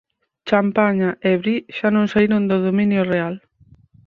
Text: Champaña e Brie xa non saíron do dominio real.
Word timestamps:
Champaña 0.49 1.09
e 1.29 1.31
Brie 1.41 1.65
xa 1.75 1.87
non 1.95 2.09
saíron 2.11 2.43
do 2.49 2.57
dominio 2.67 3.01
real. 3.13 3.33